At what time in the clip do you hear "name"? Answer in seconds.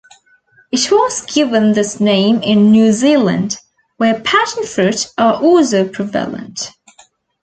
1.99-2.41